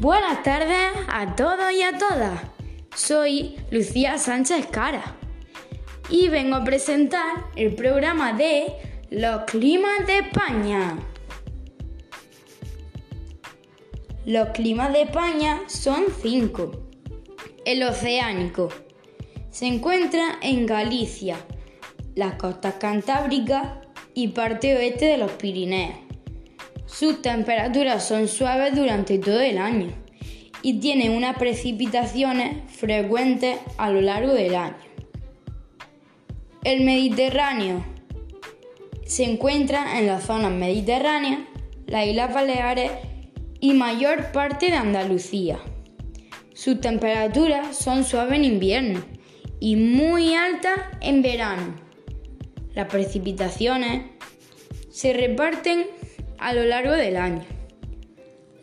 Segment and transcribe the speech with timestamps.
[0.00, 2.40] Buenas tardes a todos y a todas.
[2.94, 5.16] Soy Lucía Sánchez Cara
[6.08, 8.74] y vengo a presentar el programa de
[9.10, 10.96] Los climas de España.
[14.24, 16.70] Los climas de España son cinco.
[17.64, 18.68] El oceánico
[19.50, 21.38] se encuentra en Galicia,
[22.14, 23.78] las costas cantábricas
[24.14, 26.07] y parte oeste de los Pirineos.
[26.88, 29.92] Sus temperaturas son suaves durante todo el año
[30.62, 34.76] y tienen unas precipitaciones frecuentes a lo largo del año.
[36.64, 37.84] El Mediterráneo
[39.04, 41.40] se encuentra en las zonas mediterráneas,
[41.86, 42.90] las Islas Baleares
[43.60, 45.58] y mayor parte de Andalucía.
[46.54, 49.04] Sus temperaturas son suaves en invierno
[49.60, 51.76] y muy altas en verano.
[52.74, 54.02] Las precipitaciones
[54.90, 55.97] se reparten
[56.38, 57.44] a lo largo del año.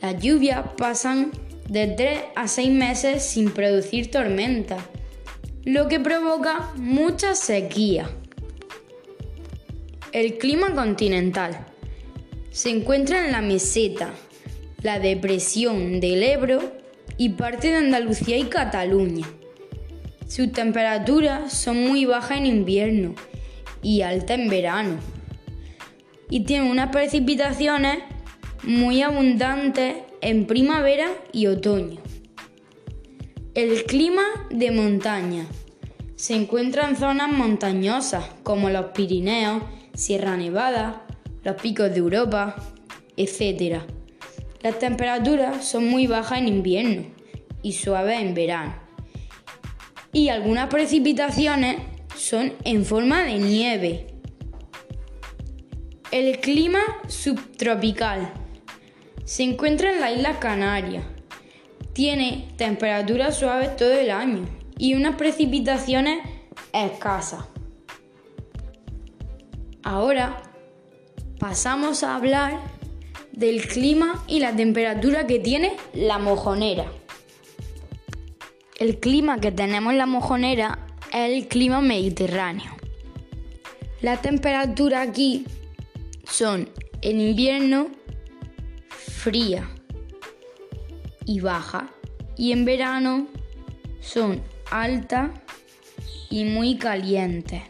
[0.00, 1.32] Las lluvias pasan
[1.68, 4.76] de 3 a 6 meses sin producir tormenta,
[5.64, 8.10] lo que provoca mucha sequía.
[10.12, 11.66] El clima continental
[12.50, 14.10] se encuentra en la meseta,
[14.82, 16.60] la depresión del Ebro
[17.16, 19.26] y parte de Andalucía y Cataluña.
[20.28, 23.14] Sus temperaturas son muy bajas en invierno
[23.82, 24.98] y altas en verano.
[26.30, 27.98] Y tiene unas precipitaciones
[28.62, 32.00] muy abundantes en primavera y otoño.
[33.54, 35.46] El clima de montaña
[36.16, 39.62] se encuentra en zonas montañosas como los Pirineos,
[39.94, 41.06] Sierra Nevada,
[41.44, 42.56] los picos de Europa,
[43.16, 43.82] etc.
[44.62, 47.04] Las temperaturas son muy bajas en invierno
[47.62, 48.74] y suaves en verano.
[50.12, 51.76] Y algunas precipitaciones
[52.16, 54.13] son en forma de nieve.
[56.14, 58.32] El clima subtropical
[59.24, 61.02] se encuentra en la isla Canaria.
[61.92, 64.46] Tiene temperaturas suaves todo el año
[64.78, 66.20] y unas precipitaciones
[66.72, 67.46] escasas.
[69.82, 70.40] Ahora
[71.40, 72.60] pasamos a hablar
[73.32, 76.86] del clima y la temperatura que tiene la mojonera.
[78.78, 80.78] El clima que tenemos en la mojonera
[81.12, 82.70] es el clima mediterráneo.
[84.00, 85.44] La temperatura aquí
[86.24, 86.70] son
[87.02, 87.88] en invierno
[88.88, 89.68] fría
[91.26, 91.90] y baja
[92.36, 93.26] y en verano
[94.00, 95.32] son alta
[96.30, 97.62] y muy calientes.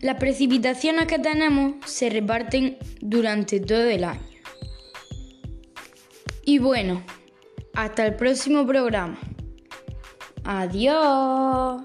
[0.00, 4.20] Las precipitaciones que tenemos se reparten durante todo el año.
[6.44, 7.02] Y bueno,
[7.74, 9.18] hasta el próximo programa.
[10.44, 11.82] Adiós.